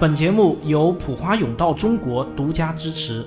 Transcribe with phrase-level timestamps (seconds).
[0.00, 3.26] 本节目由普华永道中国独家支持，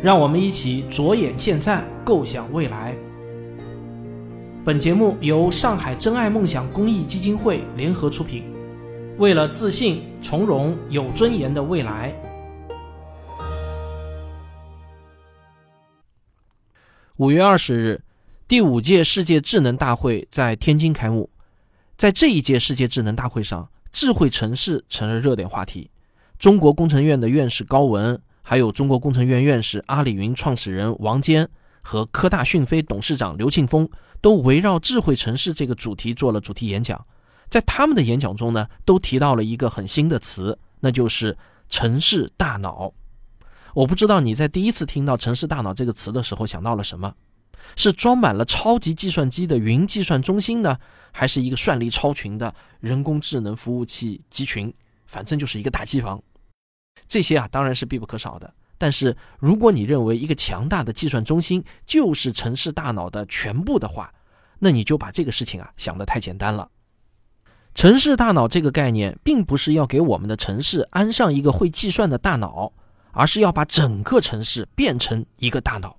[0.00, 2.94] 让我们一起着眼现在，构想未来。
[4.64, 8.44] 本节目由上海真爱梦想公益基金会联合出品，
[9.18, 12.14] 为了自信、从容、有尊严的未来。
[17.16, 18.00] 五月二十日，
[18.46, 21.30] 第五届世界智能大会在天津开幕。
[21.96, 25.90] 在这一届世界智能大会上，智慧城市成了热点话题。
[26.42, 31.48] 中国工程院的院士高文，还有中国工程院院士阿里云创始人王坚
[31.82, 33.88] 和科大讯飞董事长刘庆峰，
[34.20, 37.00] 都围绕智慧城市这个主题做了主题演讲。
[37.48, 42.92] 在他们的演讲中呢，都提到了一个很新的词，那就是城市大脑。
[43.74, 47.14] 我不知道你在第一次听到“城市大脑”这个词的时候想到了什么？
[47.76, 50.76] 是装满了超级计算机的云计算中心呢，
[51.12, 54.74] 还是一个算力超群的人工智能服务器集群？
[55.06, 56.20] 反正就是一个大机房。
[57.08, 58.52] 这些啊，当然是必不可少的。
[58.78, 64.12] 但是，如果你认为一个强大的计算中心就是城市大脑的全部的话，
[64.58, 66.68] 那你就把这个事情啊想得太简单了。
[67.74, 72.72] 城市大脑这个概念，并不是要给我们的城市安上一个会计算的大脑，
[73.12, 75.96] 而是要把整个城市变成一个大脑。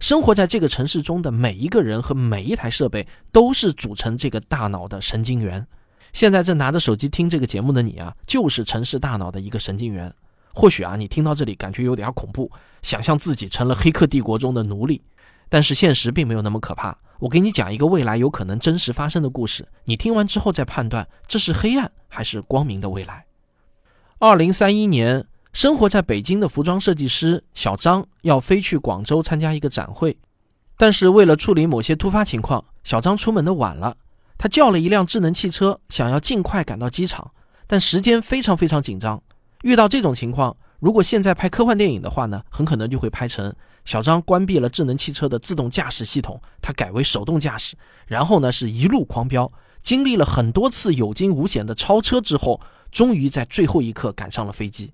[0.00, 5.66] 生活在这个城市中的每一个人和每一台设备，都是组成这个大脑的神经元。
[6.12, 10.12] 现在正拿着手机听这个节目的你啊，就是城市大脑的一个神经元。
[10.54, 15.02] 或许啊，你听到这里感觉有点恐怖，想象自己成了黑客帝国中的奴隶。
[15.48, 16.96] 但是现实并没有那么可怕。
[17.20, 23.26] 我给你讲一个未来有可能真实发生的故事，你听完之后再判断这是黑暗还是光明的未来。
[24.18, 30.16] 二零三一年，生活在北京的服装设计师小张要飞去广州参加一个展会，
[30.76, 33.96] 但是为了处理某些突发情况，小张出门的晚了。
[34.36, 37.30] 他叫了一辆智能汽车，想要尽快赶到机场，
[37.66, 39.22] 但时间非常非常紧张。
[39.64, 43.50] 遇到这种情况，如果现在拍科幻电影的话呢，很可能就会拍成
[43.86, 47.74] 小张关闭了智能汽车的自动驾驶系统，他改为手动驾驶，
[48.06, 49.50] 然后呢是一路狂飙，
[49.80, 52.60] 经历了很多次有惊无险的超车之后，
[52.92, 54.92] 终于在最后一刻赶上了飞机。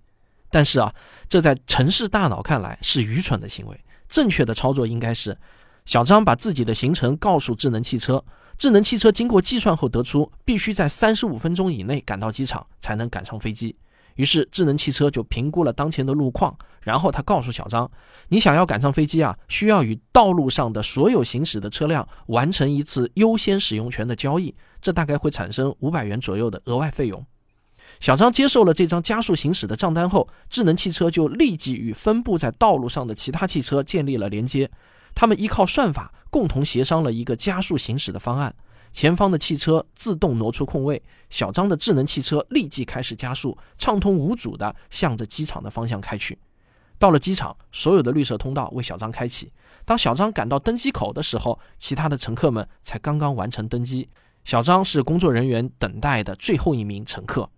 [0.52, 0.94] 但是啊，
[1.28, 3.76] 这在城市大脑看来是愚蠢的行为。
[4.08, 5.36] 正确的操作应该是，
[5.84, 8.24] 小张把自己的行程告诉智能汽车，
[8.56, 13.74] 智能汽车经过计算后得出，必须在三十五分钟以内赶到机场，才能赶上飞机。
[14.16, 17.90] 于是，智能汽车就评估了当前的路况，然后他告诉小张
[18.28, 27.24] ：“你想要赶上飞机啊，需要与道路上的所有行驶的车辆完成一次优先使用权的交易，这大概会产生五百元左右的额外费用。”
[27.98, 34.70] 小张接受了这张加速行驶的账单后，智能汽车就立即与分布在道路上的其他汽车建立了连接，
[35.14, 38.54] 他们依靠算法共同协商了一个加速行驶的方案。
[38.92, 46.38] 前方的汽车自动挪出空位，小张的智能汽车立即开始加速，畅通无阻地向着机场的方向开去。
[46.98, 49.50] 到了机场，所有的绿色通道为小张开启。
[49.86, 54.08] 当小张赶到登机口的时候，其他的乘客们才刚刚完成登机。
[54.44, 57.48] 小张是工作人员等待的最后一名乘客。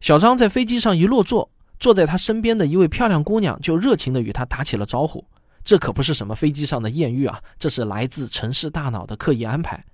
[0.00, 5.26] 小张在飞机上一落座，坐在他身边的一位漂亮姑娘就热情地与他打起了招呼。
[5.62, 9.84] 这可不是什么飞机上的艳遇啊，这是来自城市大脑的刻意安排。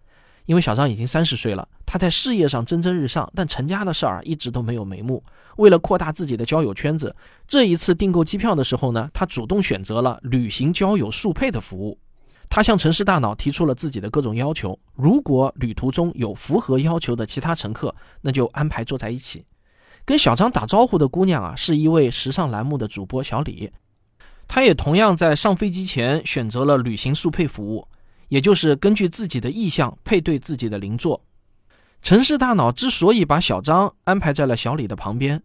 [0.48, 5.22] 因为小张已经三十岁了，他在事业上蒸蒸日上，但成家的事儿一直都没有眉目。
[5.56, 7.14] 为了扩大自己的交友圈子，
[7.46, 11.98] 这一次订购机票的时候呢，他主动选择了旅行交友速配的服务。
[12.48, 19.44] 他向城市大脑提出了自己的各种要求，如果旅途中有符合要求的其他乘客，那就安排坐在一起。
[20.06, 23.70] 跟小张打招呼的姑娘啊，是一位时尚栏目的主播小李，
[24.46, 27.86] 她也同样在上飞机前选择了旅行速配服务。
[28.28, 31.22] 也就是根据自己的意向配对自己的邻座。
[32.00, 35.42] 城市大脑之所以把小张安排在了小李的旁边，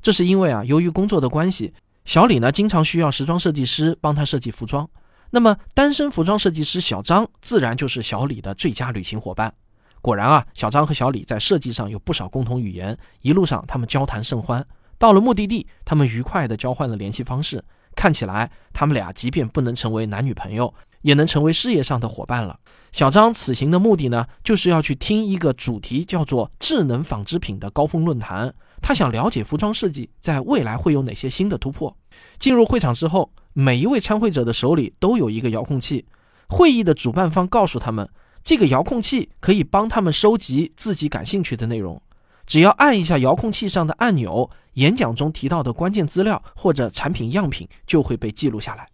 [0.00, 1.74] 这是因为啊，由于工作的关系，
[2.04, 4.88] 小李呢经常需要时装设计师帮他设计服装。
[5.30, 9.52] 那么，单身服装设计师小张自然就是小李的最佳旅行伙伴。
[10.00, 14.64] 果然啊，小张和小李在设计上有不少共同语言，一路上他们交谈甚欢。
[14.98, 17.62] 到了目的地，他们愉快地交换了联系方式。
[17.96, 20.72] 看起来，他们俩即便不能成为男女朋友。
[21.06, 22.58] 也能成为事业上的伙伴了。
[22.90, 28.52] 小张此行的目的呢，就是要去听一个主题叫做“智能纺织品”的高峰论坛。
[28.82, 31.96] 他想了解服装设计在未来会有哪些新的突破。
[32.40, 36.04] 进入会场之后，每一位参会者的手里都有一个遥控器。
[36.48, 38.08] 会议的主办方告诉他们，
[38.42, 42.02] 这个遥控器可以帮他们收集自己感兴趣的内容。
[42.44, 48.88] 只要按一下遥控器上的按钮，演讲中提到的关键资料或者产品样品就会被记录下来。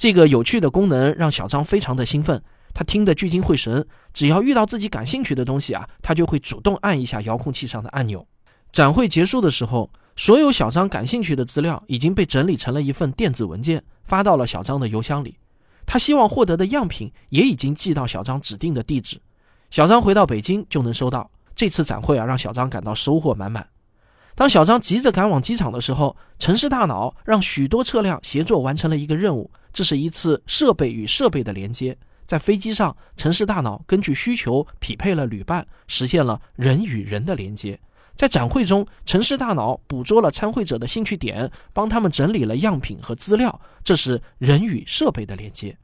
[0.00, 2.42] 这个有趣的功能让小张非常的兴奋，
[2.72, 3.86] 他听得聚精会神。
[4.14, 8.26] 只要遇到自己感兴趣的东西啊，他就会主动按一下遥控器上的按钮。
[8.72, 15.36] 展会结束的时候，所有小张感兴趣的资料已经被整理成了一份电子文件，发到了小张的邮箱里。
[15.84, 19.20] 他希望获得的样品也已经寄到小张指定的地址，
[19.70, 21.30] 小张回到北京就能收到。
[21.54, 23.68] 这次展会啊，让小张感到收获满满。
[24.34, 31.96] 当小张急着赶往机场的时候，城市大脑让许多车辆协作完成了一个任务，这是一次设备与设备的连接。
[32.26, 37.78] 在飞机上，城市大脑根据需求匹配了旅伴，实现了人与人的连接。
[38.14, 45.76] 在展会中，城市大脑捕捉了参会者的兴趣点，帮他们整理了样品和资料，这是人与设备的连接。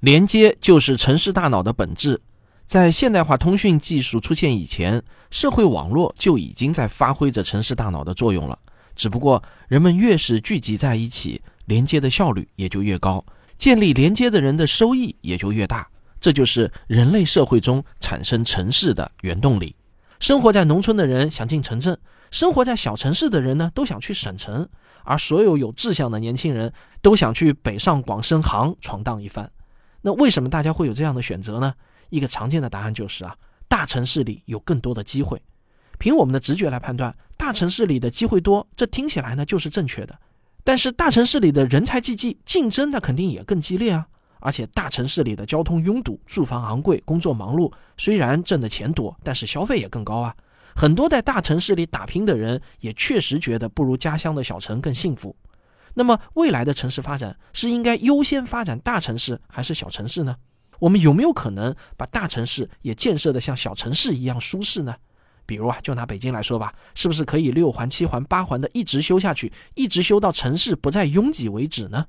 [0.00, 2.20] 连接就是城市大脑的本质。
[2.66, 8.58] 在现代化通讯技术出现以前，社会网络就已经在发挥着城市大脑的作用了。
[8.96, 13.24] 只不过，人们越是聚集在一起，连接的效率也就越高。
[13.56, 15.88] 建立连接的人的收益也就越大，
[16.20, 19.76] 这就是人类社会中产生城市的原动力。
[20.20, 21.98] 生活在农村的人想进城镇，
[22.30, 24.68] 生活在小城市的人呢都想去省城，
[25.04, 29.50] 而所有有志向的年轻人都想去北上广深杭闯荡一番。
[30.02, 31.74] 那为什么大家会有这样的选择呢？
[32.10, 33.36] 一个常见的答案就是啊，
[33.68, 35.40] 大城市里有更多的机会。
[35.98, 40.18] 凭我们的直觉来判断，大城市里的机会多，这听起来呢就是正确的。
[40.64, 44.06] 但是大城市里的人才济济，竞争那肯定也更激烈啊！
[44.40, 50.34] 而且大城市里的交通拥堵、住房昂贵、工作忙碌，虽然挣的钱多，但是消费也更高啊！
[50.74, 55.36] 很多在大城市里打拼的人，也确实觉得不如家乡的小城更幸福。
[55.94, 60.34] 那么未来的城市发展是应该优先发展大城市还是小城市呢？
[60.80, 64.96] 我们有没有可能把大城市也建设的像小城市一样舒适呢？
[65.46, 72.06] 比如啊，就拿北京来说吧，是不是可以六环、七环、八环的一直修下去，一直修到城市不再拥挤为止呢？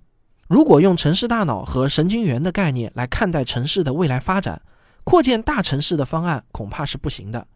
[0.47, 4.61] 如果用城市大脑和神经元的概念来看待城市的未来发展，
[5.03, 7.47] 扩建大城市的方案恐怕是不行的，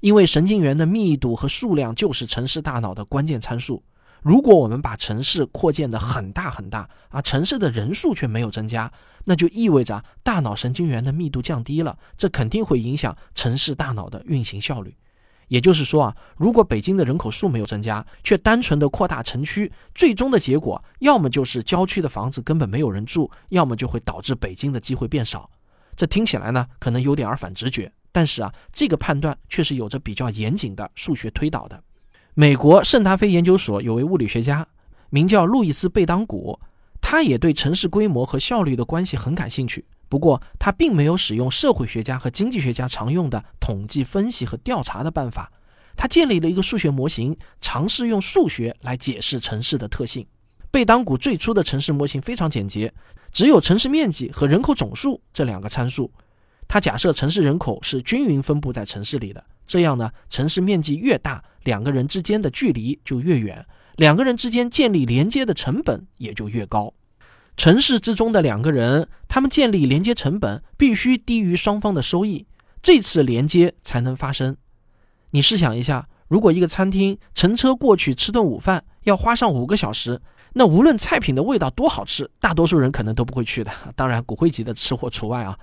[0.00, 3.82] 因为神经元的密度和数量就是城市大脑的关键参数。
[4.22, 8.90] 如果我们把城市扩建的很大很大，而城市的人数却没有增加，
[9.24, 14.96] 那就意味着大脑神经元的密度降低了，这肯定会影响城市大脑的运行效率。
[15.48, 25.48] 也就是说啊，如果北京的人口数没有增加，却单纯的扩大城区，最终的结果要么就是郊区的房子根本没有人住，要么就会导致北京的机会变少。
[25.96, 31.80] 这听起来呢，可能有点儿反直觉，但是啊，这个判断却是有着比较严谨的数学推导的。
[32.34, 34.66] 美国圣达菲研究所有位物理学家，
[35.10, 36.58] 名叫路易斯·贝当古，
[37.00, 39.84] 他也对城市规模和效率的关系很感兴趣。
[40.14, 45.50] 不过，他并没有使用社会学家和经济学家常用的统计分析和调查的办法，
[45.96, 50.24] 他建立了一个数学模型，尝试用数学来解释城市的特性。
[50.70, 52.94] 贝当古最初的城市模型非常简洁，
[53.32, 56.08] 只有城市面积和人口总数这两个参数。
[56.68, 66.94] 他假设城市人口是均匀分布在城市里的，这样呢，城市面积越大，两个人之间的距离就越远，两个人之间建立连接的成本也就越高。
[67.56, 72.46] 城市之中的两个人，他们建立连接成本必须低于双方的收益，
[72.82, 74.56] 这次连接才能发生。
[75.30, 80.20] 你试想一下，如果一个餐厅乘车过去吃顿午饭要花上五个小时，
[80.54, 83.70] 那无论菜品的味道多好吃，大多数人可能都不会去的。
[83.94, 85.58] 当然，骨灰级的吃货除外啊。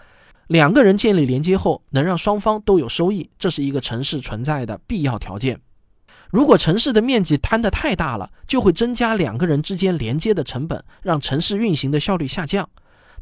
[0.47, 5.59] 两个人建立连接后，能让双方都有收益，这是一个城市存在的必要条件。
[6.31, 12.67] 如果城市的面积摊得太大了，就会增加两个人之间连接的成本，让城市运行的效率下降。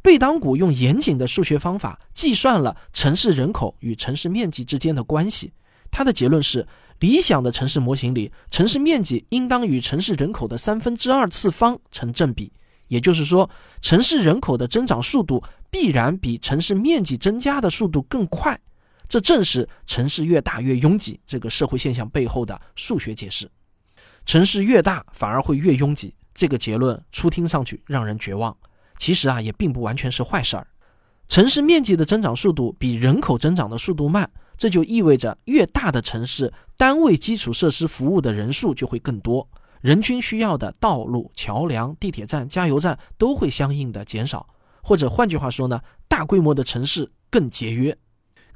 [0.01, 5.51] 贝当古用严谨的数学方法计算了城市人口与城市面积之间的关系，
[5.91, 6.65] 他的结论是：
[6.99, 12.53] 理想的城市模型里，城市面积应当与城市人口的三分之二次方成正比。
[12.87, 13.49] 也就是说，
[13.81, 18.59] 城市人口的增长速度必然比城市面积增加的速度更快。
[19.09, 23.49] 这正是城市越大越拥挤这个社会现象背后的数学解释。
[24.25, 28.55] 城市越大反而会越拥挤，这个结论初听上去让人绝望。
[28.99, 30.67] 其实啊，也并不完全是坏事儿。
[31.27, 39.47] 城市面积的增长速度比人口增长的速度慢，这就意味着越大的城市，单位基础设施服务的人数就会更多，
[39.81, 44.47] 人均需要的道路、桥梁、地铁站、加油站都会相应的减少。
[44.83, 47.97] 或者换句话说呢，大规模的城市更节约。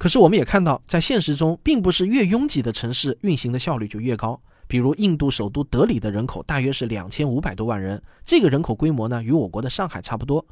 [0.03, 4.37] 可是我们也看到，在现实中，并不是越拥挤的城市运行的效率就越高。
[4.67, 10.45] 比如，印度首都德里的人口大约是两千五百多万人，这个人口规模呢，与我国的上海差不多。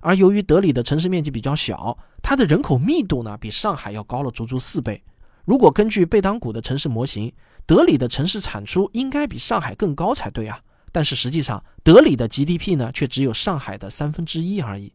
[0.00, 5.00] 而由于德里的城市面积比较小，它的人口密度呢，比上海要高了足足四倍。
[5.44, 7.32] 如果根据贝当古的城市模型，
[7.66, 10.60] 德里的城市产出应该比上海更高才对啊。
[10.90, 14.92] 但是实际上，德里的 GDP 呢，却只有上海的三分之一而已。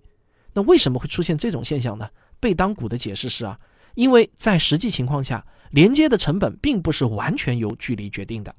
[0.52, 2.06] 那为什么会出现这种现象呢？
[2.42, 3.58] 贝当古的解释是啊。
[3.96, 8.56] 因为在实际情况下，连接的成本并不是完全由距离决定的，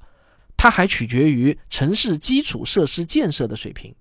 [0.55, 3.93] 它还取决于城市基础设施建设的水平。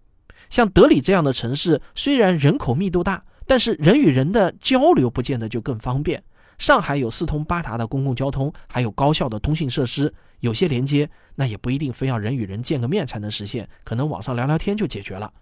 [0.51, 6.23] 像德里这样的城市，虽然人口密度大，但是人与人的交流不见得就更方便。
[6.57, 15.33] 上海有四通八达的公共交通，还有高效的通讯设施，有些连接那也不一定非要人与人见个面才能实现，可能网上聊聊天就解决了。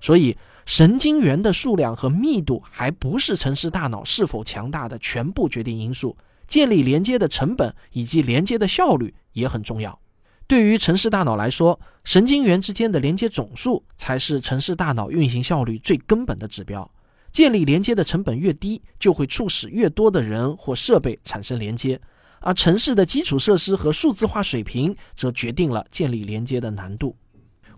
[0.00, 0.36] 所以，
[0.66, 9.98] 神经元的数量和密度还不是城市大脑是否强大的全部决定因素，建立连接的成本以及连接的效率也很重要。
[10.46, 16.90] 对于城市大脑来说，神经元之间的连接总数才是城市大脑运行效率最根本的指标。
[17.30, 22.00] 建立连接的成本越低，就会促使越多的人或设备产生连接，
[22.40, 27.14] 而城市的基础设施和数字化水平则决定了建立连接的难度。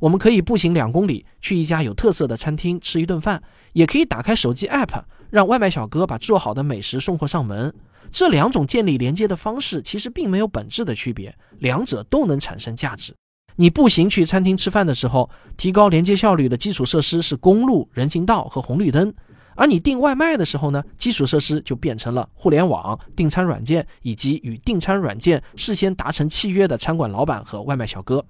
[0.01, 3.41] 我们可以步行两公里去一家有特色的餐厅吃一顿饭，
[3.75, 7.73] 也可以打开手机 App 让外卖小哥把做好的美食送货上门。
[8.11, 13.15] 这两种建立连接的方式其实并没有本质的区别，两者都能产生价值。
[13.57, 15.29] 你步行去餐厅吃饭的时候，
[15.59, 19.13] 提高连接效率的基础设施是公路、人行道和红绿灯；
[19.55, 28.25] 而你订外卖的时候呢，基础设施就变成了互联网、订餐软件以及与订餐软件事先达成契约的餐馆老板和外卖小哥。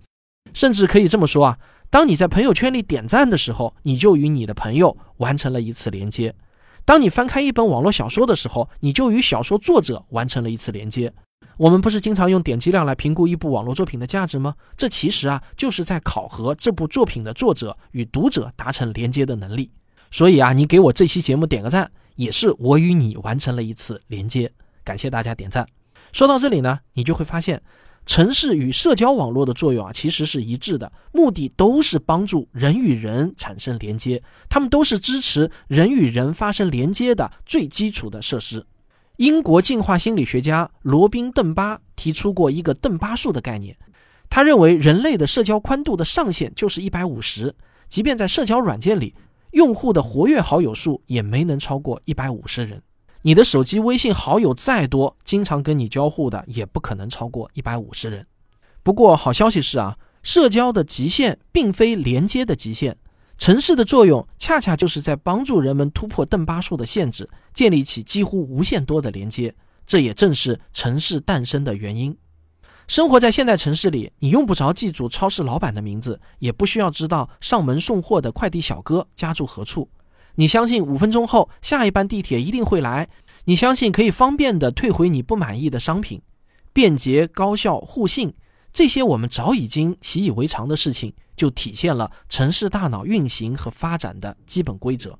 [0.52, 1.58] 甚至可以这么说啊，
[1.90, 6.34] 当你在朋友圈里点赞的时候，你就与你的朋友完成了一次连接。
[6.84, 11.12] 当你翻开一本网络小说的时候，你就与小说作者完成了一次连接。
[11.56, 14.54] 我们不是经常用点击量来评估一部网络作品的价值吗？
[14.76, 19.70] 这其实啊，就是在考核这部作品的作者与读者达成连接的能力。
[20.10, 24.50] 所以啊，你给我这期节目点个赞，也是我与你完成了一次连接。
[24.82, 25.66] 感谢大家点赞。
[26.12, 27.62] 说到这里呢，你就会发现。
[28.06, 38.66] 城市与社交网络的作用啊，其实是一致的，目的都是帮助人与人产生连接，它们都是支持人与人发生连接的最基础的设施。
[39.16, 43.76] 英国进化心理学家罗宾·邓巴提出过一个邓巴数的概念，
[44.28, 47.54] 他认为人类的社交宽度的上限就是一百五十，
[47.88, 49.14] 即便在社交软件里，
[49.52, 52.82] 用户的活跃好友数也没能超过一百五十人。
[53.22, 58.26] 你的手机微信好友再多，经常跟你交互的也不可能超过一百五十人。
[58.82, 62.96] 不过好消息是啊，社交的极限并非连接的极限，
[63.36, 69.54] 城市的作用恰恰就是在帮助人们突破邓巴数的限制，建立起几乎无限多的连接。
[69.86, 72.16] 这也正是城市诞生的原因。
[72.88, 79.86] 生活在现代城市里，你用不着记住超市老板的名字，也不需要知道上门送货的快递小哥家住何处。
[80.36, 83.08] 你相信五分钟后下一班地铁一定会来？
[83.44, 86.20] 你相信可以方便地退回你不满意的商品？
[86.72, 88.32] 便捷、高效、互信，
[88.72, 95.18] 这些我们早已经习以为常的事情，就体现了城市大脑运行和发展的基本规则。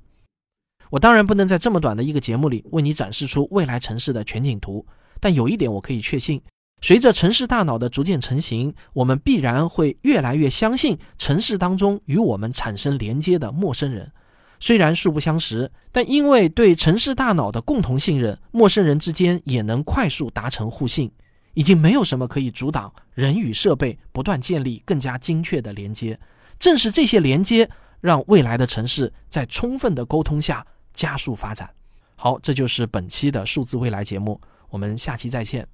[0.89, 4.85] 我当然不能在这么短的一个节目里为你展示出未来城市的全景图，
[5.19, 6.41] 但有一点我可以确信：
[6.81, 14.11] 随着城市大脑的逐渐成型，我们必然会越来越相信城市当中与我们产生连接的陌生人。
[14.61, 21.11] 虽然素不相识，但因为对城市大脑的共同信任，陌生人之间也能快速达成互信。
[21.53, 26.17] 已经没有什么可以阻挡人与设备不断建立更加精确的连接。
[26.57, 31.69] 正是这些连接，让未来的城市在充分的沟通下加速发展。
[32.15, 34.39] 好，这就是本期的数字未来节目，
[34.69, 35.67] 我们下期再见。